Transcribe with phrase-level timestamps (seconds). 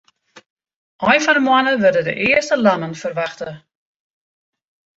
[1.09, 3.49] Ein fan 'e moanne wurde de earste lammen ferwachte.